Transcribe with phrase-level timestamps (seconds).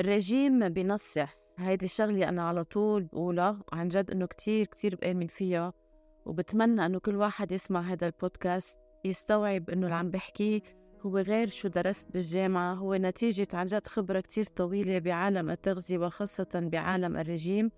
[0.00, 1.36] الرجيم بنصح.
[1.58, 3.62] هيدي الشغلة أنا على طول بقولها.
[3.72, 5.72] عن جد إنه كتير كتير بآمن فيها.
[6.26, 10.60] وبتمنى إنه كل واحد يسمع هذا البودكاست يستوعب إنه اللي عم بحكيه
[11.00, 12.74] هو غير شو درست بالجامعة.
[12.74, 17.70] هو نتيجة عن جد خبرة كتير طويلة بعالم التغذية وخاصة بعالم الرجيم.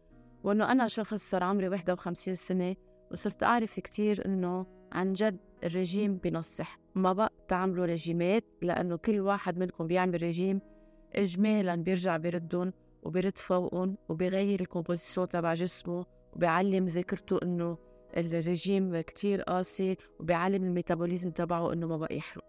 [0.45, 2.77] وإنه أنا شخص صار عمري 51 سنة
[3.13, 6.79] وصرت أعرف كتير إنه عن جد الرجيم بنصح.
[6.95, 10.61] ما بقى تعملوا رجيمات لأنه كل واحد منكم بيعمل رجيم.
[11.17, 12.73] إجمالا بيرجع بيردهم
[13.03, 17.79] وبيرد فوقهم وبيغير ال composition تبع جسمه وبيعلم ذاكرته إنه
[18.17, 22.45] الرجيم كتير قاسي وبيعلم ال metabolism تبعه إنه ما بقى يحرق.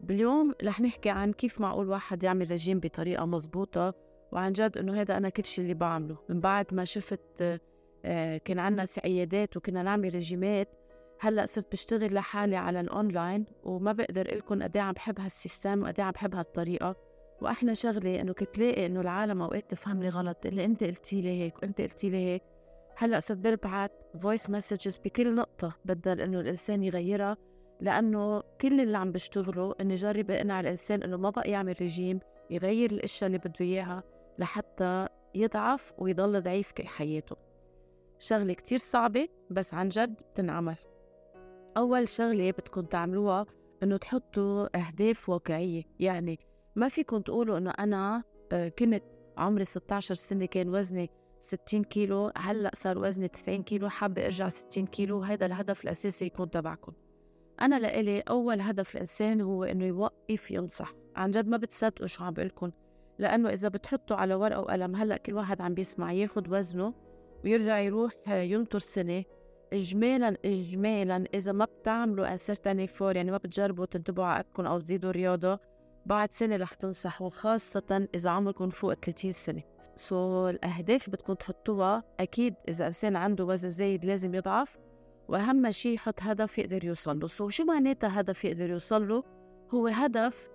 [0.00, 3.94] باليوم رح نحكي عن كيف معقول واحد يعمل رجيم بطريقة مزبوطة
[4.32, 6.16] وعن جد إنه هذا أنا كل شيء اللي بعمله.
[6.28, 7.60] من بعد ما شفت
[8.04, 10.68] آه، كان عنا عيادات وكنا نعمل رجيمات
[11.20, 15.82] هلأ صرت بشتغل لحالي على الأونلاين وما بقدر لكم قد إيه عم بحب هال system
[15.82, 16.96] وقد إيه عم بحب هالطريقة.
[17.42, 21.62] وأحلى شغلة إنه كنت لاقي إنه العالم أوقات تفهمني غلط اللي أنت قلتي لي هيك
[21.62, 22.42] وأنت قلتي لي هيك.
[22.96, 23.90] هلأ صرت ببعث
[24.22, 27.36] voice messages بكل نقطة بدل إنه الإنسان يغيرها
[27.80, 32.20] لأنه كل اللي عم بشتغله إني جرب أقنع الإنسان إنه ما بقى يعمل رجيم
[32.50, 34.02] يغير الأشياء اللي بده إياها
[34.38, 37.36] لحتى يضعف ويضل ضعيف كل حياته.
[38.18, 40.76] شغلة كتير صعبة بس عن جد بتنعمل.
[41.76, 43.46] أول شغلة بدكم تعملوها
[43.82, 46.38] إنه تحطوا أهداف واقعية يعني
[46.76, 49.02] ما فيكم تقولوا إنه أنا آه، كنت
[49.36, 54.86] عمري 16 سنة كان وزني 60 كيلو هلأ صار وزني 90 كيلو حابة أرجع 60
[54.86, 56.92] كيلو هذا الهدف الأساسي يكون تبعكم.
[57.60, 60.94] أنا لإلي أول هدف الإنسان هو إنه يوقف ينصح.
[61.16, 62.72] عن جد ما بتصدقوا شو عم بقول
[63.18, 66.94] لأنه إذا بتحطوا على ورقة وقلم هلأ كل واحد عم بيسمع ياخذ وزنه
[67.44, 69.24] ويرجع يروح ينطر سنة.
[69.72, 75.10] اجمالا اجمالا إذا ما بتعملوا un certain effort يعني ما بتجربوا تنتبهوا على أو تزيدوا
[75.10, 75.60] رياضة
[76.06, 79.62] بعد سنة رح تنصحوا خاصه إذا عمركم فوق 30 سنة.
[79.96, 82.02] so, الأهداف بدكم تحطوها.
[82.20, 84.78] أكيد إذا إنسان عنده وزن زايد لازم يضعف.
[85.28, 87.26] وأهم شيء يحط هدف يقدر يوصل له.
[87.26, 89.24] so, شو معناتها هدف يقدر يوصل له؟
[89.74, 90.50] هو هدف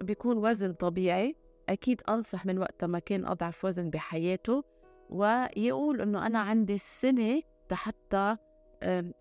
[0.00, 1.36] بيكون وزن طبيعي.
[1.68, 4.64] أكيد أنصح من وقتها ما كان أضعف وزن بحياته.
[5.10, 7.42] ويقول إنه أنا عندي السنة
[7.72, 8.36] حتى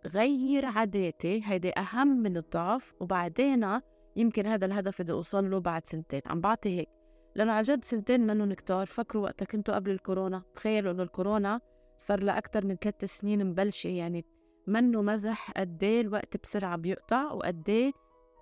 [0.06, 1.42] غير عاداتي.
[1.46, 2.94] هيدي أهم من الضعف.
[3.00, 3.80] وبعدين
[4.18, 6.22] يمكن هذا الهدف بدي أوصل له بعد سنتين.
[6.26, 6.90] عم بعطي هيك.
[7.36, 8.86] لأنه عن جد سنتين منهم كتار.
[8.86, 10.44] فكروا وقتها كنتوا قبل الكورونا.
[10.56, 11.60] تخيلوا إنه الكورونا
[11.98, 13.88] صار لها أكثر من ثلاث سنين مبلشة.
[13.88, 14.26] يعني
[14.68, 17.92] منه مزح قد إيه الوقت بسرعة بيقطع وقد إيه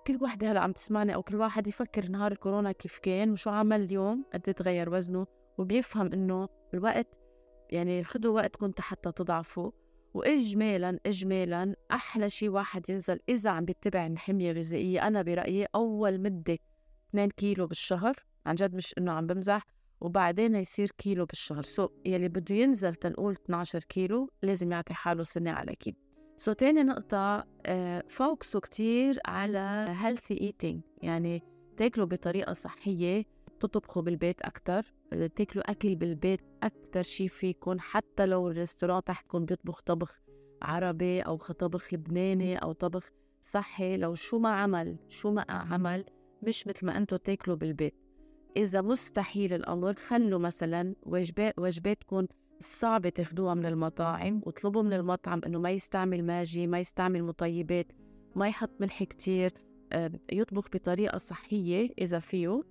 [0.06, 3.80] كل وحدة هلأ عم تسمعني أو كل واحد يفكر نهار الكورونا كيف كان وشو عمل
[3.80, 5.26] اليوم قد إيه تغير وزنه
[5.58, 7.06] وبيفهم إنه الوقت
[7.70, 9.70] يعني خدوا وقتكم حتى تضعفوا.
[10.16, 15.06] واجمالا اجمالا أحلى شيء واحد ينزل إذا عم بيتبع الحمية الغذائية.
[15.06, 16.58] أنا برأيي أول مدة
[17.10, 18.16] 2 كيلو بالشهر
[18.46, 19.66] عن جد مش إنه عم بمزح
[20.00, 21.62] وبعدين يصير كيلو بالشهر.
[21.62, 25.96] so يلي بده ينزل تنقول 12 كيلو لازم يعطي حاله سنة على أكيد
[26.36, 30.76] so تاني نقطة آه، فوكسوا كتير على healthy eating.
[31.02, 31.42] يعني
[31.76, 33.24] تاكلوا بطريقة صحية
[33.60, 34.92] تطبخوا بالبيت أكتر.
[35.10, 40.20] تاكلوا أكل بالبيت أكتر شي فيكم حتى لو الريستوران تحتكم بيطبخ طبخ
[40.62, 43.10] عربي أو طبخ لبناني أو طبخ
[43.42, 43.96] صحي.
[43.96, 46.04] لو شو ما عمل شو ما عمل
[46.42, 47.94] مش مثل ما أنتم تاكلوا بالبيت.
[48.56, 52.26] إذا مستحيل الأمر خلوا مثلا وجبات وجباتكم
[52.60, 57.86] الصعبة تاخدوها من المطاعم واطلبوا من المطعم إنه ما يستعمل ماجي ما يستعمل مطيبات
[58.34, 59.52] ما يحط ملح كتير
[59.92, 62.62] آه، يطبخ بطريقة صحية إذا فيه.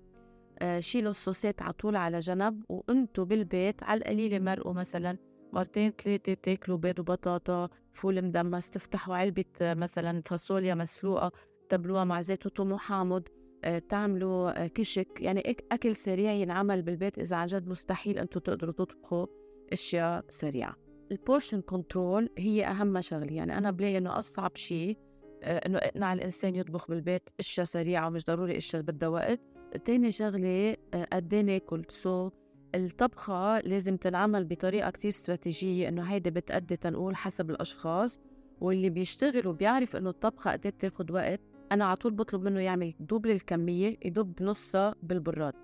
[0.78, 5.18] شيلوا الصوصات على طول على جنب وانتوا بالبيت على القليلة مرقوا مثلا.
[5.52, 11.32] مرتين ثلاثة تاكلوا بيض وبطاطا فول مدمس تفتحوا علبة آه، مثلا فاصوليا مسلوقة
[11.68, 13.22] تبلوها مع زيت وثوم وحامض
[13.64, 17.18] آه، تعملوا كشك يعني أكل سريع ينعمل بالبيت.
[17.18, 19.26] إذا عن جد مستحيل أنتوا تقدروا تطبخوا
[19.72, 20.76] أشياء سريعة.
[21.12, 23.32] ال portion control هي أهم شغلة.
[23.32, 24.98] يعني أنا بلاقي إنه أصعب شيء
[25.42, 29.40] إنه أقنع الإنسان يطبخ بالبيت أشياء سريعة ومش ضروري أشياء بدها وقت.
[29.84, 31.84] تاني شغلة آه، قد إيه ناكل.
[31.88, 32.30] so
[32.74, 38.20] الطبخة لازم تنعمل بطريقة كتير استراتيجية إنه هيدي بتأدي تنقول حسب الأشخاص
[38.60, 41.40] واللي بيشتغل وبيعرف إنه الطبخة قد إيه بتاخد وقت.
[41.72, 45.54] أنا على طول بطلب منه يعمل double الكمية يضب نصها بالبراد.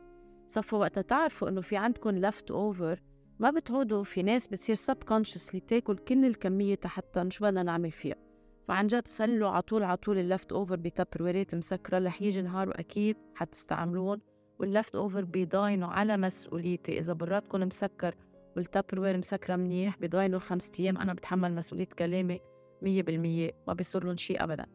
[0.49, 3.01] صفوا وقتها تعرفوا إنه في عندكم leftover
[3.39, 8.32] ما بتعودوا في ناس بتصير subconsciously تاكل كل الكمية حتى شو بدنا نعمل فيها.
[8.69, 12.43] فعن جد خلوا على طول على طول ال leftover ب Tupperware ات مسكرة رح يجي
[12.43, 14.21] نهار وأكيد حتستعملوهم
[14.59, 16.99] وال leftover بيضاينوا على مسؤوليتي.
[16.99, 18.15] إذا برادكم مسكر
[18.57, 22.41] وال Tupperware مسكرة منيح بيضاينوا خمسة أيام أنا بتحمل مسؤولية كلامي
[22.83, 24.67] مية بالمية ما بيصير لهم شيء ابدا.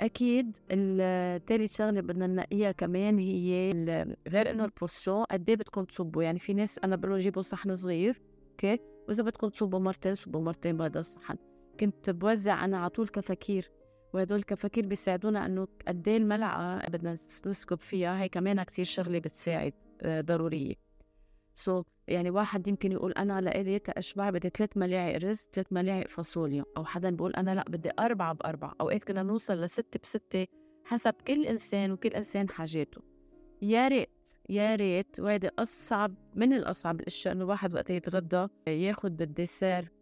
[0.00, 3.72] أكيد الثالث شغلة بدنا نلاقيها كمان هي
[4.28, 7.74] غير إنه ال portion قد إيه بدكم تصبوا؟ يعني في ناس أنا بقول جيبوا صحن
[7.74, 8.78] صغير okay؟
[9.08, 11.36] وإذا بدكم تصبوا مرتين صبوا مرتين بهذا الصحن
[11.80, 13.70] كنت بوزع أنا على طول كفاكير
[14.14, 17.12] وهدول الكفاكير بيساعدونا إنه قد إيه الملعقة بدنا
[17.46, 19.72] نسكب فيها هي كمان كثير شغلة بتساعد
[20.02, 20.74] آه، ضرورية.
[21.54, 26.64] so, يعني واحد يمكن يقول أنا لإلي تأشبع بدي ثلاث ملاعق رز ثلاث ملاعق فاصوليا
[26.76, 30.46] أو حدا بيقول أنا لأ بدي أربعة بأربعة أوقات كنا نوصل لستة بستة
[30.84, 33.02] حسب كل إنسان وكل إنسان حاجاته.
[33.62, 34.10] يا ريت
[34.48, 39.97] يا ريت وهيدي أصعب من الأصعب الأشياء إنه الواحد وقت يتغدى ياخذ ال dessert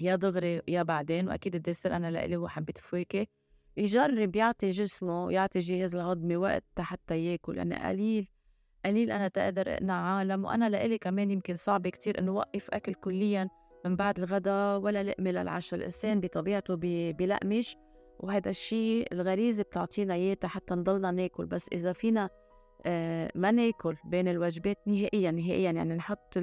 [0.00, 3.26] يا دغري يا بعدين وأكيد ال dessert أنا لإلي هو حبة فواكه
[3.76, 8.28] يجرب يعطي جسمه يعطي جهاز الهضمي وقت حتى ياكل يعني قليل
[8.84, 10.44] قليل أنا تقدر أقنع عالم.
[10.44, 13.48] وأنا لإلي كمان يمكن صعب كتير إنه وقف أكل كليا
[13.84, 16.74] من بعد الغداء ولا لقمة للعشاء الإنسان بطبيعته
[17.12, 17.76] بيلقمش.
[18.18, 21.46] وهذا الشيء الغريزة بتعطينا إياه حتى نضلنا ناكل.
[21.46, 22.30] بس إذا فينا
[22.86, 26.38] آه، ما ناكل بين الوجبات نهائيا نهائيا يعني نحط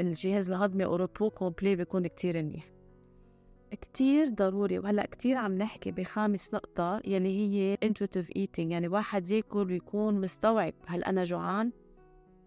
[0.00, 2.79] الجهاز الهضمي au repos complet بيكون كتير منيح.
[3.74, 9.66] كتير ضروري وهلأ كتير عم نحكي بخامس نقطة يلي هي intuitive eating يعني واحد ياكل
[9.66, 11.72] ويكون مستوعب هل أنا جوعان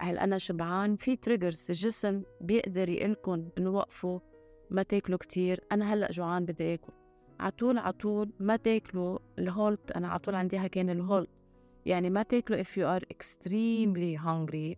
[0.02, 4.20] هل أنا شبعان؟ في triggers الجسم بيقدر يقلكن إنه وقفوا
[4.70, 6.94] ما تاكلوا كتير أنا هلأ جوعان بدي آكل.
[7.40, 11.30] عطول عطول ما تاكلوا الهولت أنا عطول عندي كان الهولت
[11.86, 14.78] يعني ما تاكلوا if you are extremely hungry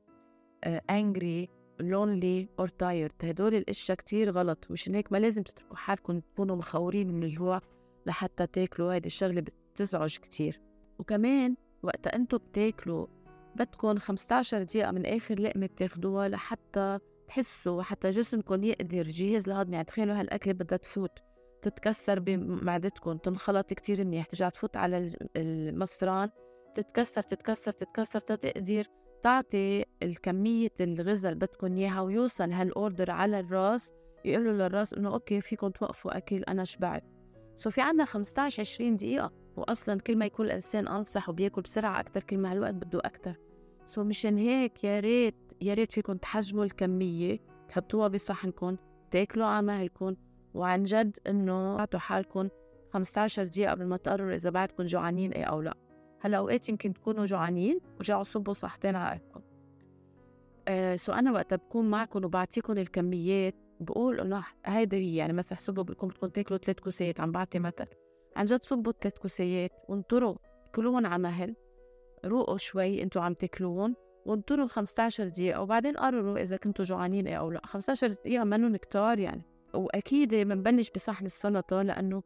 [0.65, 1.49] uh, angry
[1.81, 3.25] lonely or tired.
[3.25, 4.65] هدول الأشياء كتير غلط.
[4.69, 7.61] مشان هيك ما لازم تتركوا حالكم تكونوا مخورين من الجوع
[8.05, 8.93] لحتى تاكلوا.
[8.93, 10.61] هيدي الشغلة بتزعج كتير.
[10.99, 13.07] وكمان وقت أنتم بتاكلوا
[13.55, 19.85] بدكم 15 دقيقة من آخر لقمة بتاخدوها لحتى تحسوا حتى جسمكم يقدر جهاز الهضم يعني
[19.85, 21.11] تخيلوا هالأكلة بدها تفوت
[21.61, 24.25] تتكسر بمعدتكم تنخلط كتير منيح.
[24.25, 26.29] ترجع تفوت على المصران
[26.75, 28.85] تتكسر تتكسر تتكسر تقدر
[29.23, 33.93] تعطي الكمية الغذاء اللي بدكم إياها ويوصل هال order على الرأس
[34.25, 37.03] يقولوا للرأس إنه okay فيكم توقفوا أكل أنا شبعت.
[37.55, 42.23] so في عنا 15 20 دقيقة وأصلا كل ما يكون الإنسان أنصح وبياكل بسرعة أكتر
[42.23, 43.35] كل ما هالوقت بده أكتر.
[43.85, 47.39] so مشان هيك يا ريت يا ريت فيكم تحجموا الكمية
[47.69, 48.77] تحطوها بصحنكم
[49.11, 50.15] تاكلوا على مهلكم
[50.53, 52.49] وعن جد إنه تعطوا حالكم
[52.93, 55.84] 15 دقيقة قبل ما تقرروا إذا بعدكم جوعانين إيه أو لأ.
[56.25, 59.41] هلا اوقات يمكن تكونوا جوعانين ورجعوا صبوا صحتين على اكلكم
[60.67, 65.83] آه so أنا وقتها بكون معكم وبعطيكم الكميات بقول إنه هيدي هي يعني مثلا صبوا
[65.83, 67.85] بدكم بدكم تاكلوا ثلاث كوسات عم بعطي مثل
[68.35, 70.35] عن جد صبوا ثلاث كوسيات وانطروا
[70.75, 71.55] كلوهم على مهل
[72.25, 73.95] روقوا شوي أنتوا عم تاكلوهم
[74.25, 77.61] وانطروا 15 دقيقة وبعدين قرروا إذا كنتوا جوعانين أو لا.
[77.65, 79.41] 15 دقيقة منهم كتار يعني.
[79.73, 82.23] وأكيد بنبلش بصحن السلطة لأنه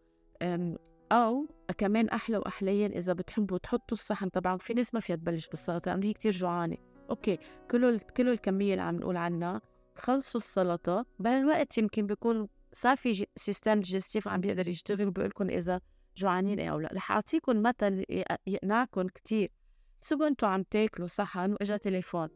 [1.11, 4.57] أو كمان أحلى وأحليا إذا بتحبوا تحطوا الصحن تبعكم.
[4.57, 6.77] في ناس ما فيها تبلش بالسلطة لأنه هي كتير جوعانة.
[7.09, 7.37] okay
[7.71, 9.61] كله كله الكمية اللي عم نقول عنها.
[9.95, 11.05] خلصوا السلطة.
[11.19, 15.07] بهالوقت يمكن بيكون صار في système digestif عم بيقدر يشتغل.
[15.07, 15.81] وبيقول لكم إذا
[16.17, 16.89] جوعانين أو لا.
[16.93, 18.05] رح أعطيكم مثل
[18.47, 19.51] يقنعكم كتير.
[20.01, 22.29] سبوا أنتوا عم تاكلوا؟ صحن وإجا تليفون.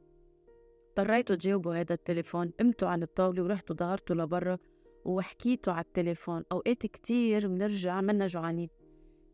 [0.90, 2.52] اضطريتوا تجاوبوا هذا التليفون.
[2.60, 4.58] قمتوا عن الطاولة ورحتوا ظهرتوا لبرا
[5.06, 6.44] وحكيتوا على التليفون.
[6.52, 8.70] أوقات كتير بنرجع منا جوعانين.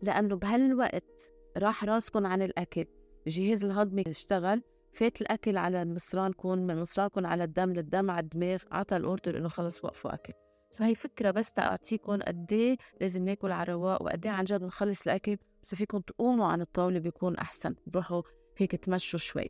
[0.01, 2.85] لأنه بهالوقت راح راسكم عن الأكل.
[3.27, 4.61] الجهاز الهضمي اشتغل
[4.93, 9.85] فات الأكل على مصرانكم من مصرانكم على الدم للدم على الدماغ عطى الأوردر إنه خلص
[9.85, 10.33] وقفوا أكل.
[10.71, 14.63] so هي فكرة بس تأعطيكم قد إيه لازم ناكل على رواق وقد إيه عن جد
[14.63, 15.37] نخلص الأكل.
[15.63, 17.75] بس فيكم تقوموا عن الطاولة بيكون أحسن.
[17.95, 18.21] روحوا
[18.57, 19.49] هيك تمشوا شوي.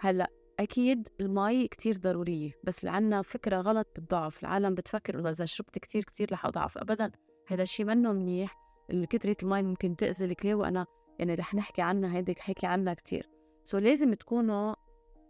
[0.00, 0.30] هلأ
[0.60, 5.78] أكيد المي كتير ضرورية بس اللي عنا فكرة غلط بالضعف العالم بتفكر إنه إذا شربت
[5.78, 7.10] كتير كتير رح أضعف أبدا.
[7.46, 8.67] هذا الشيء منه منيح.
[8.90, 10.86] كترة المي ممكن تأذي الكلى وأنا
[11.18, 13.28] يعني رح نحكي عنها هيدي حكي عنها كتير.
[13.64, 14.74] سو so لازم تكونوا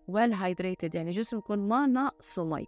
[0.08, 2.66] well hydrated يعني جسمكم ما ناقصه مي.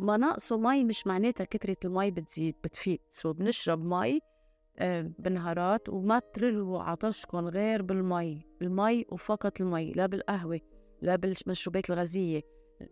[0.00, 3.00] ما ناقصه مي مش معناتها كترة المي بتزيد بتفيد.
[3.08, 4.20] سو so بنشرب مي
[4.78, 8.46] آه، بالنهارات وما ترجوا عطشكم غير بالمي.
[8.62, 10.60] المي وفقط المي لا بالقهوة
[11.02, 12.42] لا بالمشروبات الغازية.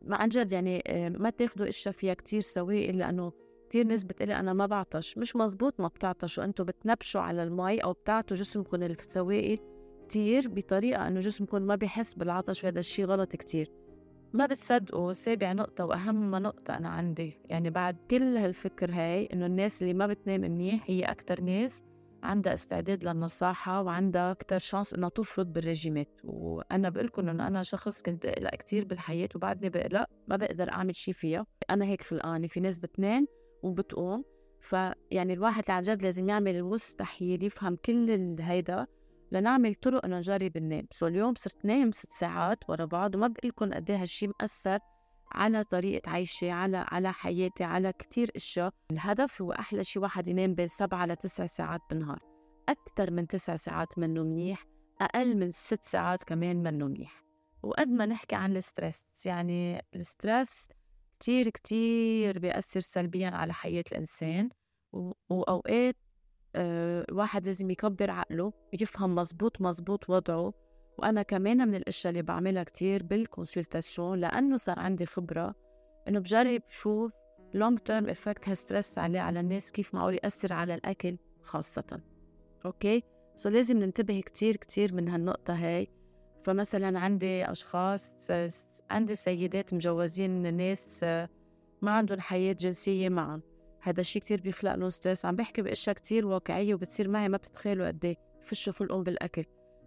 [0.03, 3.33] ما عن جد يعني آه، ما تاخدوا إشياء فيها كتير سوائل لأنه
[3.73, 7.93] كتير ناس بتقلي أنا ما بعطش مش مزبوط ما بتعطشوا أنتوا بتنبشوا على المي أو
[7.93, 9.59] بتعطوا جسمكم السوائل
[10.09, 13.71] كتير بطريقة إنه جسمكم ما بيحس بالعطش وهذا الشيء غلط كتير.
[14.33, 19.83] ما بتصدقوا سابع نقطة وأهم نقطة أنا عندي يعني بعد كل هالفكر هاي إنه الناس
[19.83, 21.85] اللي ما بتنام منيح هي أكتر ناس
[22.23, 26.21] عندها استعداد للنصاحة وعندها أكتر شانس إنها تفرض بالرجيمات.
[26.25, 30.97] وأنا بقول لكم إنه أنا شخص كنت أقلق كتير بالحياة وبعدني بقلق ما بقدر أعمل
[30.97, 31.47] شيء فيها.
[31.71, 33.27] أنا هيك خلقانة في ناس بتنام
[33.63, 34.25] وبتقوم.
[34.61, 38.87] فيعني الواحد عن جد لازم يعمل المستحيل يفهم كل هيدا
[39.33, 43.49] لنعمل طرق إنه نجرب ننام so اليوم صرت نايم ست ساعات ورا بعض وما بقول
[43.49, 44.79] لكم قد إيه هالشيء مأثر
[45.33, 48.73] على طريقة عيشي على على حياتي على كتير إشياء.
[48.93, 52.21] الهدف هو أحلى شيء واحد ينام بين سبعة لتسع ساعات بالنهار.
[52.69, 54.65] أكثر من تسع ساعات منه منيح
[55.01, 57.25] أقل من ست ساعات كمان منه منيح.
[57.63, 60.69] وقد ما نحكي عن ال stress يعني ال stress
[61.23, 64.49] كتير كتير بيأثر سلبيا على حياة الإنسان
[65.31, 65.97] وأوقات
[66.57, 70.55] الواحد لازم يكبر عقله يفهم مزبوط مزبوط وضعه
[70.99, 75.55] وأنا كمان من الأشياء اللي بعملها كتير بال consultation لأنه صار عندي خبرة
[76.09, 77.13] إنه بجرب شوف
[77.55, 82.01] long term effect هال stress عليه على الناس كيف معقول يأثر على الأكل خاصة.
[82.67, 83.03] أوكي؟
[83.37, 85.89] سو لازم ننتبه كتير كتير من هالنقطة هاي.
[86.45, 88.11] فمثلا عندي أشخاص
[88.91, 91.05] عندي سيدات مجوزين ناس
[91.83, 93.43] ما عندهم حياة جنسية معهم
[93.81, 97.87] هذا الشيء كتير بيخلق لهم stress عم بحكي بأشياء كتير واقعية وبتصير معي ما بتتخيلوا
[97.87, 98.17] قد إيه.
[98.43, 99.45] فشوا خلقهم بالأكل.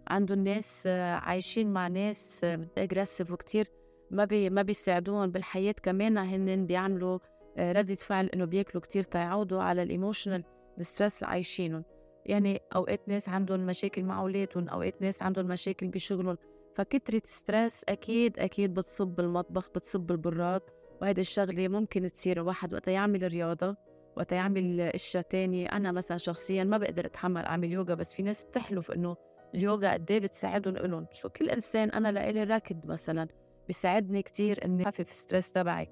[0.08, 0.86] عندهم ناس
[1.22, 2.46] عايشين مع ناس
[2.78, 3.70] agressif وكتير
[4.10, 5.74] ما بي ما بيساعدوهم بالحياة.
[5.82, 7.18] كمان هن بيعملوا
[7.58, 10.44] ردة فعل إنه بياكلوا كتير تيعوضوا على ال emotional
[10.80, 11.84] stress عايشينهم.
[12.26, 16.36] يعني أوقات ناس عندهم مشاكل مع أولادهم أوقات ناس عندهم مشاكل بشغلهم.
[16.74, 20.60] فكترة stress أكيد أكيد بتصب بالمطبخ بتصب بالبراد.
[21.00, 23.76] وهيدي الشغلة ممكن تصير الواحد وقت يعمل رياضه
[24.16, 25.66] وقت يعمل إشياء تانية.
[25.66, 29.16] أنا مثلا شخصيا ما بقدر أتحمل أعمل يوغا بس في ناس بتحلف إنه
[29.54, 33.28] اليوغا قد إيه بتساعدهم إلهم شو كل إنسان أنا لإلي racket مثلا
[33.66, 35.90] بيساعدني كتير إني أخفف ال stress تبعي.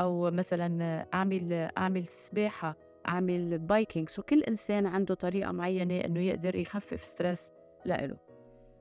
[0.00, 2.76] أو مثلا أعمل أعمل سباحة.
[3.08, 7.50] اعمل biking so كل إنسان عنده طريقة معينة إنه يقدر يخفف stress
[7.84, 8.16] لإله.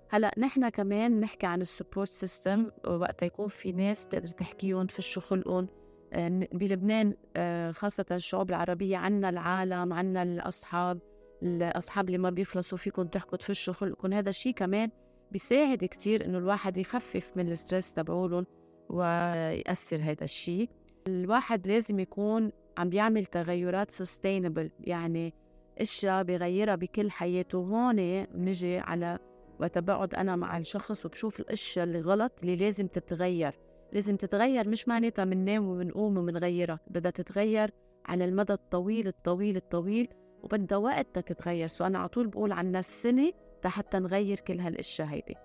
[0.10, 5.22] هلأ نحن كمان نحكي عن ال support system وقت يكون في ناس تقدر تحكيهم فشوا
[5.22, 5.68] خلقهم.
[6.14, 11.00] آه، بلبنان آه، خاصة الشعوب العربية عنا العالم عنا الأصحاب
[11.44, 14.14] الأصحاب اللي ما بيخلصوا فيكم تحكوا تفشوا خلقكم.
[14.14, 14.90] هذا الشيء كمان
[15.32, 18.46] بيساعد كتير إنه الواحد يخفف من ال stress تبعولن
[18.90, 20.70] ويأثر هذا الشيء
[21.08, 22.52] الواحد لازم يكون
[22.82, 25.34] عم بيعمل تغيرات sustainable يعني
[25.78, 27.58] إشياء بغيرها بكل حياته.
[27.58, 27.96] هون
[28.36, 29.20] نجي على
[29.60, 33.60] وقت بقعد أنا مع الشخص وبشوف الأشياء اللي غلط اللي لازم تتغير.
[33.94, 37.72] لازم تتغير مش معناتها بننام وبنقوم وبنغيرها بدها تتغير
[38.06, 40.08] على المدى الطويل الطويل الطويل
[40.44, 41.68] وبدها وقت تتغير.
[41.68, 43.32] سو أنا على طول بقول عنا السنة
[43.66, 45.36] حتى نغير كل هالأشياء هيدي.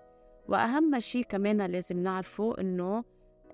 [0.47, 3.03] وأهم شيء كمان لازم نعرفه إنه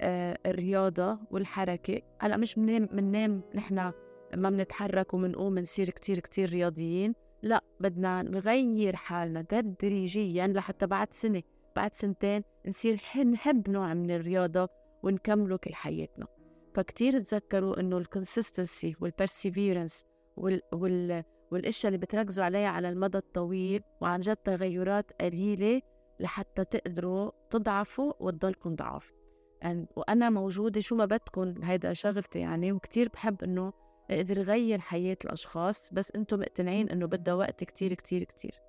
[0.01, 2.01] آه الرياضة والحركة.
[2.19, 3.91] هلأ مش بننام بننام نحن
[4.35, 7.13] ما بنتحرك وبنقوم بنصير كتير كتير رياضيين.
[7.41, 11.41] لأ بدنا نغير حالنا تدريجيا لحتى بعد سنة
[11.75, 14.69] بعد سنتين نصير نحب نوع من الرياضة
[15.03, 16.27] ونكمله كل حياتنا.
[16.73, 20.05] فكتير تذكروا إنه ال consistency وال perseverance
[20.37, 25.81] وال, وال والأشياء اللي بتركزوا عليها على المدى الطويل وعن جد تغيرات قليلة
[26.19, 29.13] لحتى تقدروا تضعفوا وتضلكم ضعاف.
[29.63, 33.73] يعني وأنا موجودة شو ما بدكم هيدا شغلتي يعني وكتير بحب إنه
[34.11, 38.61] أقدر غير حياة الأشخاص بس أنتم مقتنعين إنه بدها وقت كتير كتير كتير.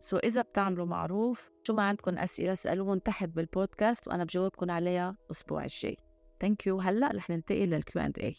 [0.00, 5.64] so إذا بتعملوا معروف شو ما عندكم أسئلة اسألوهم تحت بالبودكاست وأنا بجاوبكم عليها الأسبوع
[5.64, 5.96] الجاي.
[6.40, 8.34] thank you هلا رح ننتقل لل Q and A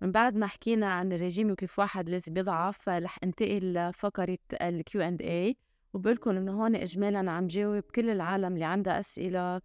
[0.00, 5.00] من بعد ما حكينا عن الرجيم وكيف واحد لازم يضعف رح انتقل لفقرة ال Q
[5.00, 5.56] and A
[5.94, 9.60] وبقول إنه هون اجمالا عم جاوب كل العالم اللي عندها أسئلة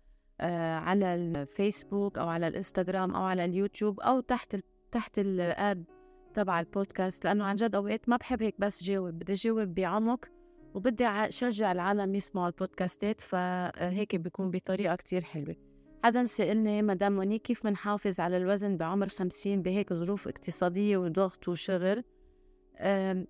[0.77, 4.57] على الفيسبوك أو على الإنستغرام أو على اليوتيوب أو تحت
[4.91, 5.83] تحت ال ad
[6.33, 7.25] تبع البودكاست.
[7.25, 10.25] لأنه عن جد أوقات ما بحب هيك بس جاوب بدي جاوب بعمق
[10.73, 15.55] وبدي أشجع العالم يسمعوا ال podcastات فهيك بيكون بطريقة كتير حلوة.
[16.03, 22.03] حدا سألني مدام مونيك كيف منحافظ على الوزن بعمر خمسين بهيك ظروف اقتصادية وضغط وشغل؟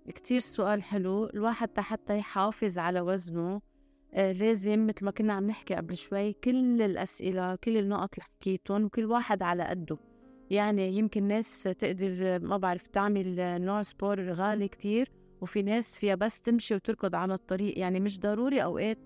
[0.08, 1.25] كتير سؤال حلو.
[1.25, 3.62] الواحد حتى يحافظ على وزنه آه،
[4.13, 9.06] لازم مثل ما كنا عم نحكي قبل شوي كل الأسئلة كل النقط اللي حكيتهم وكل
[9.06, 9.98] واحد على قده.
[10.50, 16.41] يعني يمكن ناس تقدر ما بعرف تعمل نوع sport غالي كتير وفي ناس فيها بس
[16.41, 17.80] تمشي وتركض على الطريق.
[17.80, 18.98] يعني مش ضروري أوقات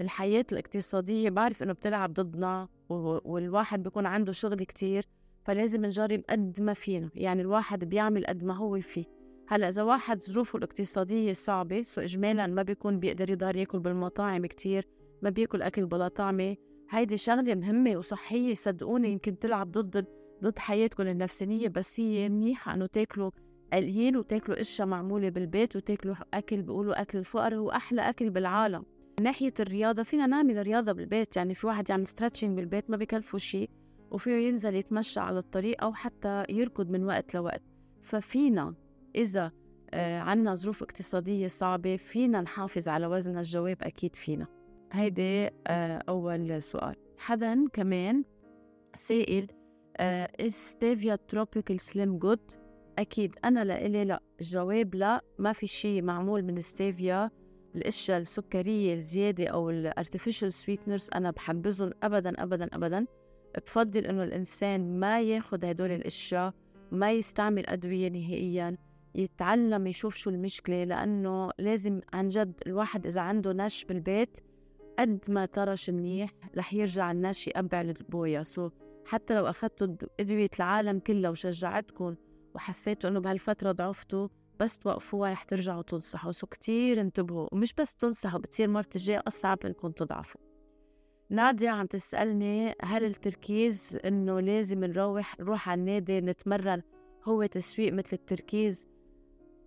[0.00, 5.08] الحياة الاقتصادية بعرف إنه بتلعب ضدنا والواحد بيكون عنده شغل كتير
[5.44, 7.10] فلازم نجرب قد ما فينا.
[7.14, 9.04] يعني الواحد بيعمل قد ما هو فيه.
[9.52, 14.88] هلأ إذا واحد ظروفه الاقتصادية صعبة سو إجمالا ما بيكون بيقدر يقدر ياكل بالمطاعم كتير
[15.22, 16.56] ما بياكل أكل بلا طعمة.
[16.90, 20.06] هيدي شغلة مهمة وصحية صدقوني يمكن تلعب ضد
[20.42, 23.30] ضد حياتكم النفسانية بس هي منيحة إنه تاكلوا
[23.72, 28.84] قليل وتاكلوا اشياء معمولة بالبيت وتاكلوا أكل بيقولوا أكل الفقر هو أحلى أكل بالعالم.
[29.18, 33.38] من ناحية الرياضة فينا نعمل رياضة بالبيت يعني في واحد يعمل ستريتشنج بالبيت ما بكلفه
[33.38, 33.70] شيء
[34.10, 37.62] وفيه ينزل يتمشى على الطريق أو حتى يركض من وقت لوقت.
[38.02, 38.74] ففينا
[39.14, 39.52] إذا
[39.90, 44.46] آه عنا ظروف اقتصادية صعبة فينا نحافظ على وزننا الجواب أكيد فينا.
[44.92, 46.96] هيدي آه أول سؤال.
[47.18, 48.24] حدا كمان
[48.94, 49.46] سائل
[50.48, 52.54] stevia tropical slim good
[52.98, 57.30] أكيد أنا لإلي لا الجواب لا ما في شيء معمول من ستيفيا
[57.76, 63.06] الأشياء السكرية الزيادة أو ال artificial sweeteners أنا بحبذهم أبدا أبدا أبدا.
[63.66, 66.54] بفضل إنه الإنسان ما ياخد هدول الأشياء
[66.92, 68.76] ما يستعمل أدوية نهائيا.
[69.14, 74.40] يتعلم يشوف شو المشكلة لأنه لازم عن جد الواحد إذا عنده نش بالبيت
[74.98, 78.70] قد ما ترش منيح رح يرجع النش يقبع البويا so
[79.04, 82.14] حتى لو أخذتوا أدوية العالم كلها وشجعتكم
[82.54, 84.28] وحسيتوا إنه بهالفترة ضعفتوا
[84.60, 86.32] بس توقفوها رح ترجعوا تنصحوا.
[86.32, 90.40] so كتير انتبهوا ومش بس تنصحوا بتصير مرة الجاية أصعب إنكم تضعفوا.
[91.30, 96.82] نادية عم تسألني هل التركيز إنه لازم نروح نروح على النادي نتمرن
[97.24, 98.88] هو تسويق مثل التركيز؟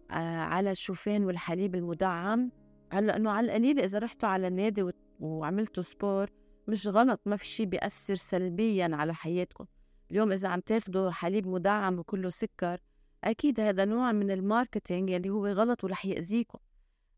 [0.10, 2.52] على الشوفان والحليب المدعم.
[2.92, 6.30] هلا إنه على القليل إذا رحتوا على النادي وعملتوا sport
[6.68, 9.66] مش غلط ما في شيء بيأثر سلبيا على حياتكم.
[10.12, 12.80] اليوم إذا عم تاخدوا حليب مدعم وكله سكر
[13.24, 16.60] أكيد هذا نوع من ال marketing اللي هو غلط ورح يأذيكم.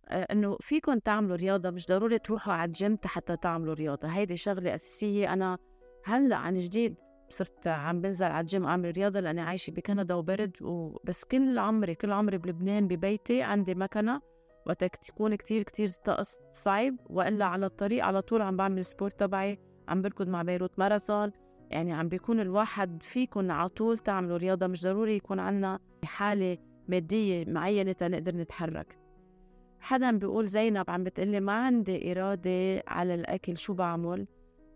[0.07, 4.07] آه إنه فيكم تعملوا رياضة مش ضروري تروحوا على الجيم حتى تعملوا رياضة.
[4.07, 5.33] هيدي شغلة أساسية.
[5.33, 5.57] أنا
[6.05, 6.95] هلأ عن جديد
[7.29, 12.11] صرت عم بنزل على الجيم أعمل رياضة لأني عايشة بكندا وبرد وبس كل عمري كل
[12.11, 14.21] عمري بلبنان ببيتي عندي مكنة
[14.65, 19.59] وقت تكون كتير كتير طقس صعب وإلا على الطريق على طول عم بعمل سبورت تبعي
[19.87, 21.31] عم بركض مع بيروت ماراثون.
[21.69, 26.57] يعني عم بيكون الواحد فيكم على طول تعملوا رياضة مش ضروري يكون عنا حالة
[26.87, 28.97] مادية معينة تنقدر نتحرك.
[29.79, 34.27] حدا بيقول زينب عم بتقلي ما عندي إرادة على الأكل شو بعمل؟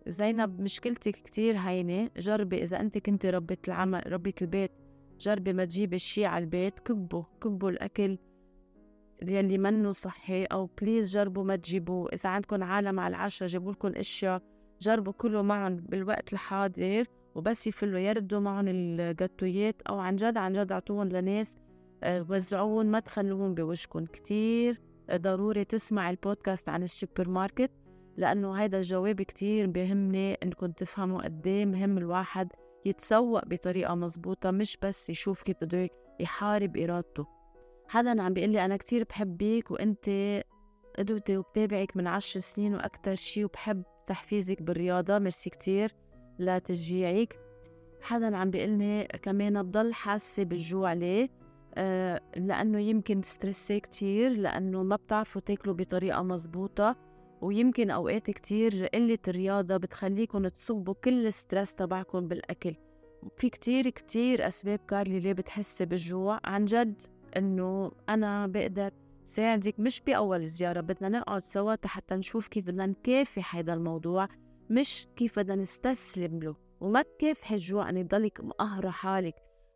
[0.08, 2.10] زينب مشكلتك كتير هينة.
[2.17, 4.72] جربي إذا أنت كنت ربة العمل ربة البيت
[5.20, 6.79] جربي ما تجيبي الشي على البيت.
[6.79, 8.17] كبوا كبوا الأكل
[9.22, 10.46] يلي منه صحي.
[10.46, 12.10] أو please جربوا ما تجيبوه.
[12.13, 14.41] إذا عندكم عالم على العشاء جيبوا لكم أشياء.
[14.81, 17.05] جربوا كله معهم بالوقت الحاضر
[17.36, 21.58] وبس يفلوا يردوا معهم ال gateauيات أو عن جد عن جد أعطوهم لناس.
[22.03, 27.71] آه، وزعوهم ما تخلوهم بوشكم كتير ضروري تسمع البودكاست عن السوبر ماركت.
[28.17, 32.52] لأنه هذا الجواب كتير بيهمني إنكم تفهموا قد إيه مهم الواحد
[32.86, 37.28] يتسوق بطريقة مزبوطة مش بس يشوف كيف بده يحارب إرادته.
[37.88, 40.41] حدا عم بيقول لي أنا كتير بحبك وأنت
[40.97, 45.19] قدوتي وبتابعك من عشر سنين وأكتر شي وبحب تحفيزك بالرياضة.
[45.19, 45.91] ميرسي كتير
[46.39, 47.39] لتشجيعك
[48.02, 51.30] حدا عم بيقلني كمان بضل حاسة بالجوع ليه؟
[51.76, 56.95] آه لأنه يمكن stressée كتير لأنه ما بتعرفوا تاكلوا بطريقة مزبوطة.
[57.41, 62.75] ويمكن أوقات كتير قلة الرياضة بتخليكم تصبوا كل ال stress تبعكم بالأكل.
[63.38, 66.39] في كتير كتير أسباب كارلي ليه بتحسي بالجوع.
[66.45, 67.01] عن جد
[67.38, 68.91] إنه أنا بقدر
[69.25, 74.27] ساعدك مش بأول زيارة بدنا نقعد سوا حتى نشوف كيف بدنا نكافح هذا الموضوع
[74.69, 76.56] مش كيف بدنا نستسلم له.
[76.82, 79.36] وما تكافحي الجوع أن يضلك مقهرة حالك.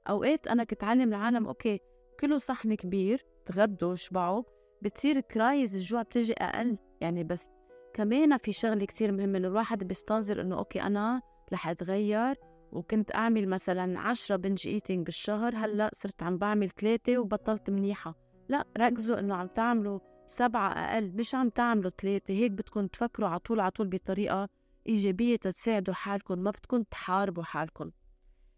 [0.09, 1.79] أوقات أنا كنت علم العالم OK
[2.19, 4.43] كله صحن كبير تغدوا وشبعوا
[4.81, 6.77] بتصير crises الجوع بتجي أقل.
[7.05, 7.49] يعني بس
[7.93, 11.21] كمان في شغلة كتير مهمة إنه الواحد بيستنظر إنه OK أنا
[11.53, 12.35] رح أتغير
[12.71, 18.15] وكنت أعمل مثلا عشرة binge eating بالشهر هلأ صرت عم بعمل ثلاثة وبطلت منيحة.
[18.49, 23.39] لأ ركزوا إنه عم تعملوا سبعة أقل مش عم تعملوا ثلاثة هيك بدكم تفكروا على
[23.39, 24.49] طول على طول بطريقة
[24.87, 27.91] إيجابية تساعدوا حالكم ما بدكم تحاربوا حالكم.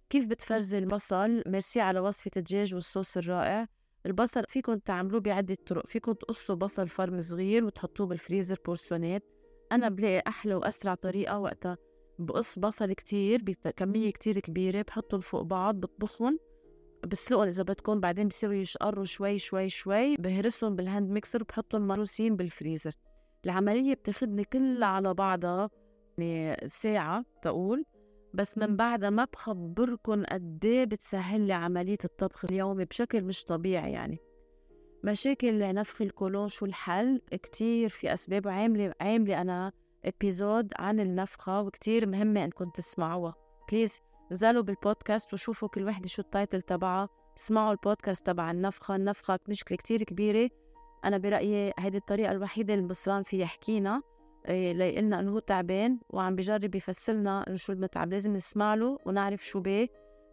[0.09, 3.67] كيف بتفرزي البصل ميرسي على وصفة الدجاج والصوص الرائع.
[4.05, 9.23] البصل فيكم تعملوه بعدة طرق فيكم تقصوا بصل فرم صغير وتحطوه بالفريزر portion ات
[9.71, 11.77] أنا بلاقي أحلى وأسرع طريقة وقتها
[12.19, 16.39] بقص بصل كتير بكمية كتير كبيرة بحطهم فوق بعض بطبخهم
[17.07, 22.35] بسلقهم إذا بدكم بعدين بصيروا يشقروا شوي شوي شوي بهرسهم بال hand mixer وبحطهم مروسين
[22.35, 22.95] بالفريزر.
[23.45, 25.69] العملية بتاخدني كلها على بعضها
[26.17, 27.85] يعني ساعة تقول.
[28.33, 33.91] بس من بعدها ما بخبركن قد إيه بتسهل لي عملية الطبخ اليومي بشكل مش طبيعي
[33.91, 34.19] يعني.
[35.03, 38.47] مشاكل نفخ الكولون شو الحل كتير في أسباب.
[38.47, 39.71] عاملة عاملة أنا
[40.05, 43.35] episode عن النفخة وكتير مهمة انكم تسمعوها.
[43.71, 43.99] please
[44.31, 47.09] نزلوا بالبودكاست وشوفوا كل وحدة شو ال title تبعها.
[47.37, 48.95] اسمعوا البودكاست تبع النفخة.
[48.95, 50.49] النفخة مشكلة كتير كبيرة.
[51.05, 54.01] أنا برأيي هيدي الطريقة الوحيدة اللي المصران فيها يحكينا.
[54.49, 59.59] ليقلنا إنه هو تعبان وعم بجرب يفسرنا إنه شو المتعب لازم نسمع له ونعرف شو
[59.59, 59.87] بيه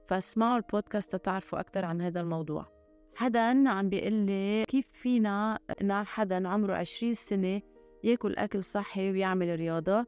[0.09, 2.66] فاسمعوا البودكاست تتعرفوا أكثر عن هذا الموضوع.
[3.14, 7.61] حدا عم بيقول لي كيف فينا نع حدا عمره 20 سنة
[8.05, 10.07] ياكل أكل صحي ويعمل رياضة؟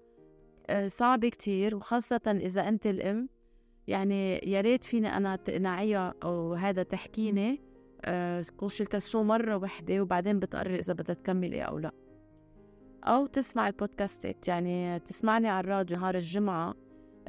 [0.71, 3.29] آه، صعب كتير وخاصة إذا أنت الأم.
[3.87, 7.63] يعني يا ريت فيني أنا تقنعيها أو هذا تحكيني.
[8.57, 12.06] consultation مرة وحدة وبعدين بتقرر إذا بدها تكملي أو لا.
[13.05, 14.49] أو تسمع البودكاستات.
[14.49, 16.75] يعني تسمعني على الراديو نهار الجمعة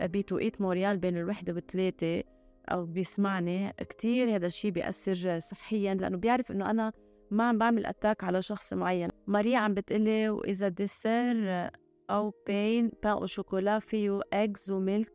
[0.01, 2.23] بتوقيت موريال بين الوحدة والثلاثة
[2.71, 4.36] أو بيسمعني كتير.
[4.36, 6.91] هذا الشيء بيأثر صحيا لأنه بيعرف إنه أنا
[7.32, 9.10] ما عم بعمل أتاك على شخص معين.
[9.27, 11.69] ماريا عم بتقلي وإذا ديسير
[12.10, 15.12] أو بين بان وشوكولا فيه إجز وميلك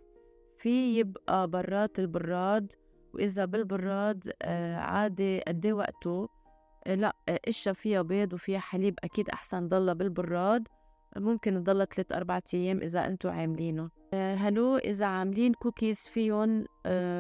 [0.58, 2.72] في يبقى برات البراد
[3.14, 6.22] وإذا بالبراد آه، عادي قد إيه وقته.
[6.24, 6.41] آه،
[6.86, 7.16] لأ
[7.46, 10.68] قشة فيها بيض وفيها حليب أكيد أحسن ضلها بالبراد
[11.16, 13.90] ممكن تضلها ثلاث أربعة أيام إذا أنتوا عاملينه.
[14.14, 16.66] هلأ إذا عاملين كوكيز فيهم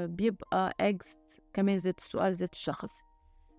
[0.06, 1.16] بيبقى eggs
[1.54, 3.02] كمان زيت السؤال زيت الشخص.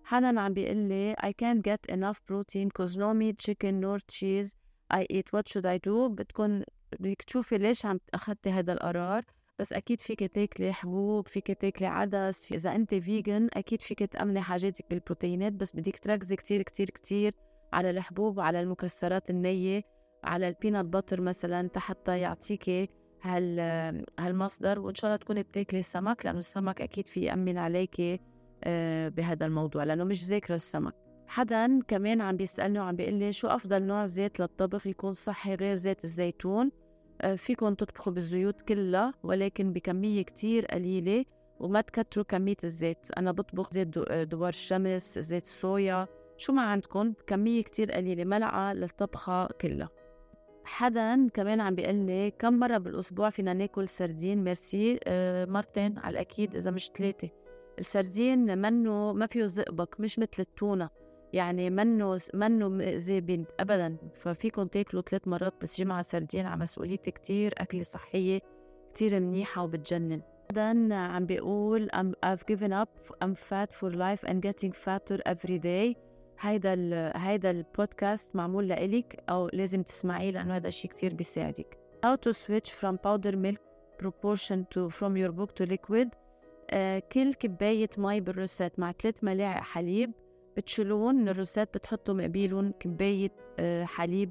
[0.04, 4.54] حنان عم بيقول لي I can't get enough protein cause no meat chicken nor cheese.
[4.94, 5.32] I eat.
[5.32, 6.08] What should I do?
[6.08, 6.62] بدكم
[7.00, 9.24] بدك تشوفي ليش عم أخذتي هذا القرار.
[9.58, 14.84] بس أكيد فيك تاكلي حبوب فيك تاكلي عدس إذا أنت vegan أكيد فيك تأمني حاجاتك
[14.90, 17.34] بالبروتينات بس بدك تركزي كتير كتير كتير
[17.72, 19.82] على الحبوب وعلى المكسرات النية
[20.24, 22.88] على البينات باتر مثلا حتى يعطيكي
[23.22, 23.60] هال
[24.18, 28.20] هالمصدر وإن شاء الله تكوني بتاكلي السمك لأنه السمك أكيد في يأمن عليكي
[28.64, 30.94] آه، بهذا الموضوع لأنه مش ذاكرة السمك.
[31.26, 35.74] حدا كمان عم بيسألني وعم بيقول لي شو أفضل نوع زيت للطبخ يكون صحي غير
[35.74, 36.70] زيت الزيتون؟
[37.36, 41.24] فيكم تطبخوا بالزيوت كلها ولكن بكمية كتير قليلة
[41.60, 43.08] وما تكتروا كمية الزيت.
[43.16, 46.06] أنا بطبخ زيت آه، دوار الشمس زيت صويا.
[46.36, 49.88] شو ما عندكم بكمية كتير قليلة ملعقة للطبخة كلها.
[50.64, 55.00] حدا كمان عم بيقول لي كم مرة بالأسبوع فينا ناكل سردين؟ ميرسي.
[55.04, 57.28] آه مرتين على الأكيد إذا مش ثلاثة.
[57.78, 60.88] السردين منه ما فيه زئبق مش مثل التونة.
[61.34, 63.96] يعني منه منه مأذي ابدا.
[64.14, 68.40] ففيكم تاكلوا ثلاث مرات بس جمعه سردين على مسؤوليتي كتير اكله صحية
[68.94, 70.22] كتير منيحة وبتجنن.
[70.54, 75.58] بعدين عم بيقول I'm, I've given up I'm fat for life and getting fatter every
[75.58, 75.96] day.
[76.40, 81.78] هيدا ال هيدا البودكاست معمول لإلك أو لازم تسمعيه لأنه هذا الشيء كتير بيساعدك.
[82.06, 83.60] How to switch from powder milk
[84.02, 86.08] proportion to from your book to liquid.
[86.08, 90.12] uh, كل كباية مي بالروسات مع ثلاث ملاعق حليب.
[90.56, 94.30] بتشيلون من الروسات بتحطوا مقبيلهم كباية آه، حليب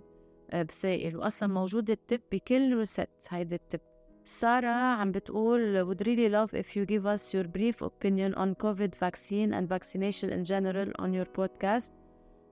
[0.51, 3.79] آه، بسائل وأصلا موجود التب بكل روسات هيدا التب.
[4.25, 8.95] سارة عم بتقول would really love if you give us your brief opinion on COVID
[8.95, 11.91] vaccine and vaccination in general on your podcast.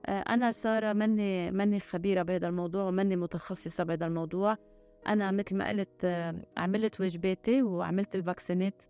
[0.06, 4.56] آه، أنا سارة مني مني خبيرة بهذا الموضوع ومني متخصصة بهذا الموضوع.
[5.06, 6.06] أنا مثل ما قلت
[6.56, 8.82] عملت واجباتي وعملت ال vaccin ات.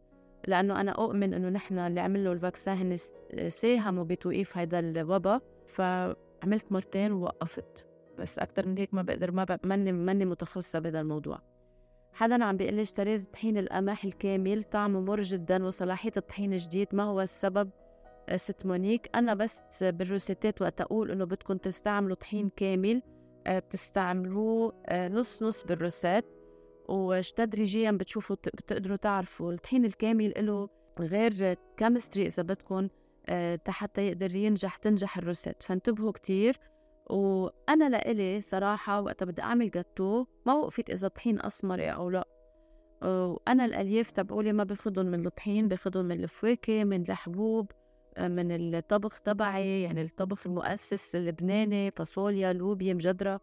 [0.49, 2.97] لأنه أنا أؤمن إنه نحن اللي عملوا ال vaccin هن
[3.49, 7.87] ساهموا بتوقيف هذا الوباء فعملت مرتين ووقفت.
[8.19, 11.39] بس أكثر من هيك ما بقدر ما ماني ماني متخصصة بهذا الموضوع.
[12.13, 17.03] حدا عم بيقول لي اشتريت طحين القمح الكامل طعمه مر جدا وصلاحية الطحين جديد ما
[17.03, 17.71] هو السبب؟
[18.29, 23.03] آه، ست مونيك أنا بس بال recette ات وقت أقول إنه بدكم تستعملوا طحين كامل
[23.47, 26.25] آه، بتستعملوه آه، نص نص بال recette ات
[26.89, 30.69] وتدريجيا بتشوفوا بتقدروا تعرفوا الطحين الكامل له
[31.01, 32.89] غير chemistry إذا بدكم
[33.27, 35.63] آه، حتى يقدر ينجح تنجح ال recette.
[35.63, 36.59] فانتبهوا كتير.
[37.11, 42.25] وأنا لإلي صراحة وقت بدي أعمل جاتو ما وقفت إذا طحين أسمر أو لا.
[43.03, 47.71] وأنا الألياف تبعولي ما باخذهم من الطحين باخذهم من الفواكه من الحبوب
[48.17, 53.41] آه، من الطبخ تبعي يعني الطبخ المؤسس اللبناني فاصوليا لوبيا مجدرة.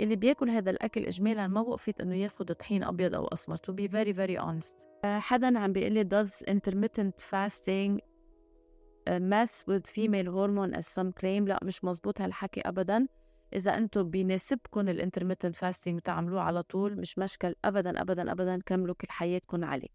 [0.00, 4.12] اللي بياكل هذا الأكل اجمالا ما وقفت إنه ياخذ طحين أبيض أو أسمر be very
[4.12, 4.76] very honest.
[4.76, 11.12] uh, حدا عم بيقول لي does intermittent fasting uh, mess with female hormone as some
[11.20, 11.48] claim?
[11.48, 13.06] لا مش مزبوط هالحكي ابدا.
[13.52, 18.94] إذا أنتم بيناسبكم ال intermittent fasting وتعملوه على طول مش مشكل ابدا ابدا ابدا كملوا
[18.94, 19.88] كل حياتكم عليه.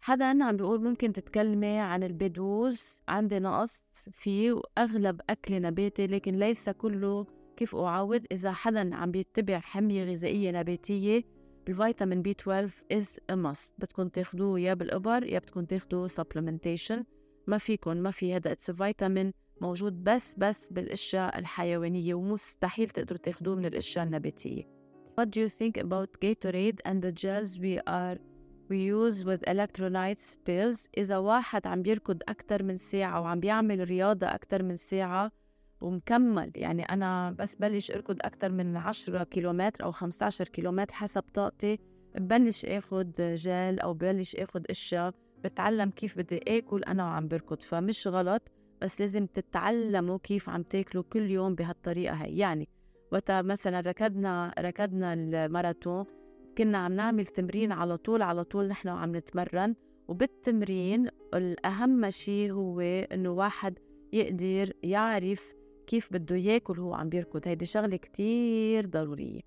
[0.00, 6.06] حدا عم بيقول ممكن تتكلمي عن ال B douze عندي نقص فيه وأغلب أكلي نباتي
[6.06, 11.22] لكن ليس كله كيف أعوض إذا حدا عم بيتبع حمية غذائية نباتية؟
[11.68, 13.72] الفيتامين B 12 is a must.
[13.78, 17.04] بدكم تاخدوه يا بالإبر يا بدكم تاخدوه supplementation.
[17.46, 18.52] ما فيكم ما في هذا.
[18.52, 24.62] it's vitamin موجود بس بس بالأشياء الحيوانية ومستحيل تقدروا تاخدوه من الأشياء النباتية.
[25.20, 28.18] What do you think about Gatorade and the gels we are
[28.68, 30.88] we use with electrolytes pills?
[30.98, 35.32] إذا واحد عم بيركض أكتر من ساعة وعم بيعمل رياضة أكتر من ساعة
[35.82, 36.52] ومكمل.
[36.54, 41.78] يعني أنا بس بلش أركض أكتر من 10 كيلومتر أو 15 كيلومتر حسب طاقتي.
[42.14, 45.14] ببلش آخد جل أو ببلش آخد أشياء.
[45.44, 47.60] بتعلم كيف بدي آكل أنا وعم بركض.
[47.60, 48.42] فمش غلط
[48.82, 52.68] بس لازم تتعلموا كيف عم تاكلوا كل يوم بهالطريقة هي يعني
[53.12, 56.04] وقت مثلا ركضنا ركضنا الماراثون
[56.58, 59.74] كنا عم نعمل تمرين على طول على طول نحن وعم نتمرن.
[60.08, 63.78] وبالتمرين الأهم شيء هو إنه واحد
[64.12, 65.54] يقدر يعرف
[65.86, 67.48] كيف بده ياكل هو عم بيركض.
[67.48, 69.40] هيدي شغلة كتير ضرورية.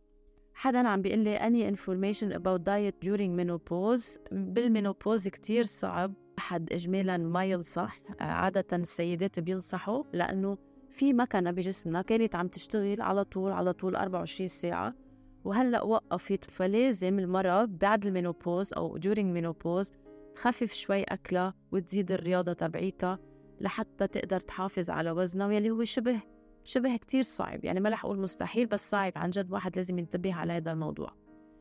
[0.54, 4.20] حدا عم بيقول لي any information about diet during menopause.
[4.32, 6.14] بالمينوبوز كتير صعب.
[6.38, 8.00] أحد إجمالا ما ينصح.
[8.20, 10.58] عادة السيدات بينصحوا لأنه
[10.90, 14.96] في مكنة بجسمنا كانت عم تشتغل على طول على طول 24 ساعة.
[15.44, 16.46] وهلأ وقفت.
[16.52, 19.92] فلازم المرأة بعد المينوبوز أو during menopause
[20.36, 23.20] تخفف شوي أكلها وتزيد الرياضة تبعيتها.
[23.62, 26.22] لحتى تقدر تحافظ على وزنها واللي هو شبه
[26.64, 27.66] شبه كتير صعب.
[27.66, 29.12] يعني ما رح أقول مستحيل بس صعب.
[29.16, 31.10] عن جد واحد لازم ينتبه على هذا الموضوع.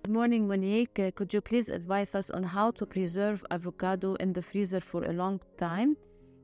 [0.07, 1.13] Good morning Monique.
[1.19, 5.13] Could you please advise us on how to preserve avocado in the freezer for a
[5.13, 5.97] long time?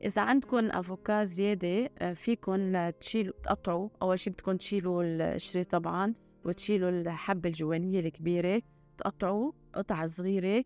[0.03, 3.89] إذا عندكم أفوكا زيادة فيكم تشيلوا تقطعوا.
[4.01, 6.13] أول شي بدكم تشيلوا القشرة طبعا
[6.45, 8.61] وتشيلوا الحبة الجوانية الكبيرة.
[8.97, 10.63] تقطعوا قطع صغيرة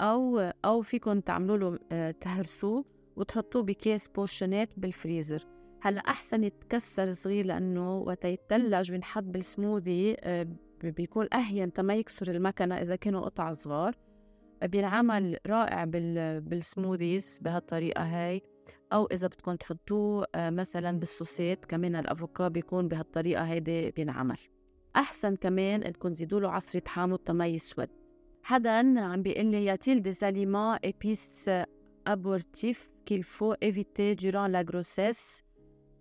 [0.00, 2.84] أو أو فيكم تعملوا له تهرسوه.
[3.16, 5.46] وتحطوه بكيس بورشنات بالفريزر.
[5.82, 10.48] هلا أحسن يتكسر صغير لأنه وقت يتثلج بنحط بالسموذي آه،
[10.82, 13.96] بيكون أهين تما يكسر المكنة إذا كانوا قطع صغار.
[14.64, 15.84] بينعمل رائع
[16.38, 18.42] بالسموذيز بهالطريقة هاي.
[18.92, 24.38] أو إذا بدكم تحطوه آه، مثلا بالصوصات كمان الافوكا بيكون بهالطريقة هيدي بينعمل.
[24.96, 27.88] أحسن كمان إنكم تزيدوا له عصرة حامض تما يسود.
[28.42, 31.48] حدا عم بيقول لي ياتيل دي aliments épices
[32.08, 35.42] abortifs qu'il faut éviter durant la grossesse.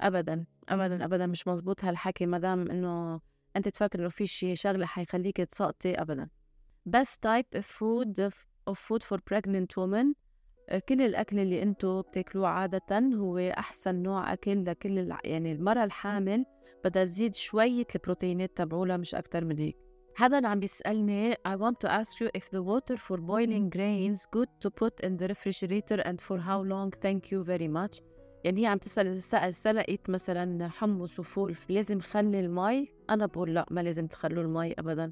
[0.02, 3.22] ابدا ابدا ابدا مش مزبوط هالحكي ما دام إنه
[3.56, 6.30] أنت تفكر إنه في شيء شغلة حيخليك تسقطي ابدا.
[7.26, 8.20] Type of food
[8.70, 10.16] of food for pregnant women
[10.90, 16.46] كل الأكل اللي أنتم بتاكلوه عادة هو أحسن نوع أكل لكل يعني المراه الحامل
[16.84, 19.78] بدها تزيد شوية البروتينات تبعولها مش أكثر من هيك.
[20.16, 24.50] حدا عم بيسألني I want to ask you if the water for boiling grains good
[24.62, 26.92] to put in the refrigerator and for how long.
[26.92, 28.02] Thank you very much.
[28.44, 33.54] يعني هي عم تسأل إذا سأل سلقت مثلا حمص وفول لازم خلي المي؟ أنا بقول
[33.54, 35.12] لا ما لازم تخلوا المي أبدا.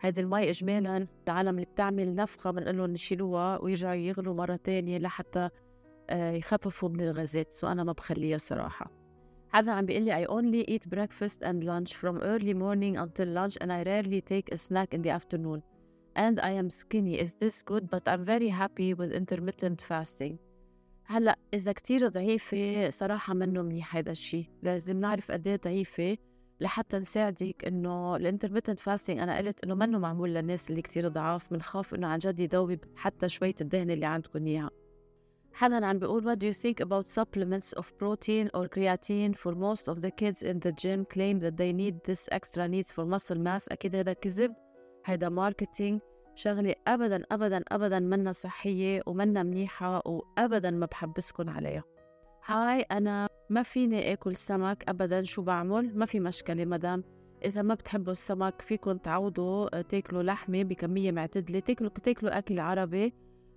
[0.00, 5.48] هيدي المي إجمالا العالم اللي بتعمل نفخة بنقول لهم يشيلوها ويرجعوا يغلوا مرة تانية لحتى
[6.10, 7.52] آه، يخففوا من الغازات.
[7.52, 9.01] سو أنا ما بخليها صراحة.
[9.52, 13.56] حدا عم بيقول لي I only eat breakfast and lunch from early morning until lunch
[13.60, 15.62] and I rarely take a snack in the afternoon.
[16.16, 17.14] And I am skinny.
[17.24, 17.84] Is this good?
[17.90, 20.38] But I'm very happy with intermittent fasting.
[21.06, 26.16] هلأ إذا كتير ضعيفة صراحة منه منيح هذا الشيء لازم نعرف قد إيه ضعيفة
[26.60, 31.52] لحتى نساعدك إنه ال intermittent fasting أنا قلت إنه منه معمول للناس اللي كتير ضعاف.
[31.52, 34.70] بنخاف إنه عن جد يذوب حتى شوية الدهن اللي عندكم إياها.
[35.54, 39.88] حدا عم بيقول what do you think about supplements of protein or creatine for most
[39.88, 43.38] of the kids in the gym claim that they need this extra needs for muscle
[43.38, 43.68] mass?
[43.72, 44.54] أكيد هذا كذب.
[45.04, 46.00] هذا marketing
[46.34, 51.84] شغلة أبدا أبدا أبدا منا صحية ومنا منيحة وأبدا ما بحبسكن عليها.
[52.46, 57.04] Hi أنا ما فيني آكل سمك أبدا شو بعمل؟ ما في مشكلة مدام.
[57.44, 63.14] إذا ما بتحبوا السمك فيكم تعودوا تاكلوا لحمة بكمية معتدلة تاكلوا تاكلوا أكل عربي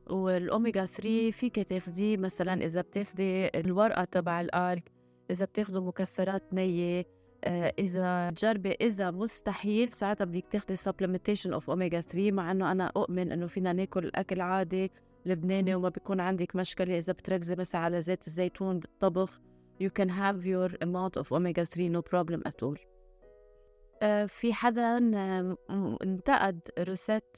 [0.10, 4.92] والأوميجا 3 فيك تاخديه مثلا إذا بتاخدي الورقة تبع الآلك
[5.32, 7.06] إذا بتاخدوا مكسرات نية
[7.44, 12.92] آه، إذا جربي إذا مستحيل ساعتها بدك تاخذي supplementation of omega 3 مع إنه أنا
[12.98, 14.92] أؤمن إنه فينا ناكل أكل عادي
[15.26, 16.98] لبناني وما بيكون عندك مشكلة.
[16.98, 19.40] إذا بتركزي مثلا على زيت الزيتون بالطبخ
[19.84, 22.95] you can have your amount of omega 3 no problem at all.
[24.28, 24.98] في حدا
[26.04, 27.38] انتقد روسات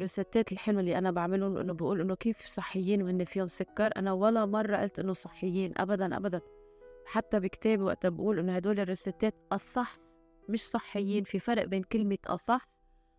[0.00, 3.90] روساتات الحلوة اللي أنا بعملهم إنه بقول إنه كيف صحيين وهن فيهم سكر.
[3.96, 6.40] أنا ولا مرة قلت إنه صحيين أبدا أبدا.
[7.06, 9.98] حتى بكتابي وقتها بقول إنه هدول الروستات أصح
[10.48, 11.24] مش صحيين.
[11.24, 12.68] في فرق بين كلمة أصح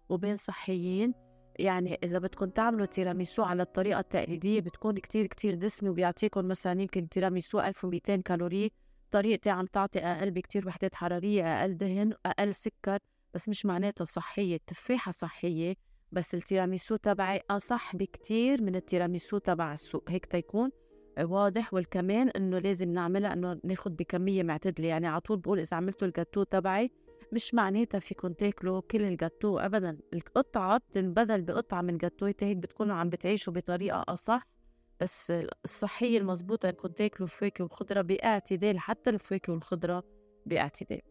[0.09, 1.13] ومنن صحيين.
[1.59, 7.09] يعني إذا بدكم تعملوا تيراميسو على الطريقة التقليدية بتكون كتير كتير دسمة وبيعطيكم مثلا يمكن
[7.09, 8.71] تيراميسو 1200 كالوري.
[9.13, 12.99] طريقتي عم تعطي أقل بكتير وحدات حرارية أقل دهن أقل سكر
[13.33, 15.75] بس مش معناتها صحية التفاحة صحية
[16.11, 20.09] بس التيراميسو تبعي أصح بكتير من التيراميسو تبع السوق.
[20.09, 20.71] هيك تيكون
[21.19, 21.73] واضح.
[21.73, 24.87] والكمان إنه لازم نعملها إنه ناخد بكمية معتدلة.
[24.87, 26.91] يعني على طول بقول إذا عملتوا الجاتو تبعي
[27.31, 29.97] مش معناتها فيكم تاكلوا كل الجاتو ابدا.
[30.13, 34.47] القطعة بتنبدل بقطعة من جاتو هيك بتكونوا عم بتعيشوا بطريقة أصح.
[35.03, 35.33] بس
[35.65, 40.03] الصحية المضبوطة انكم تاكلوا فواكه وخضرة باعتدال حتى الفواكه والخضرة
[40.45, 41.01] باعتدال.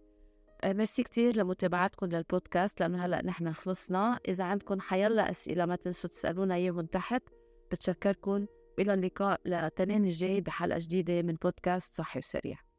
[0.65, 4.21] آه، ميرسي كتير لمتابعتكم للبودكاست لأنه هلأ نحن خلصنا.
[4.29, 7.23] إذا عندكم حيلا أسئلة ما تنسوا تسألونا إياهم تحت.
[7.71, 8.47] بتشكركم
[8.79, 12.72] وإلى اللقاء لتنين الجاي بحلقة جديدة من بودكاست صحي وسريع.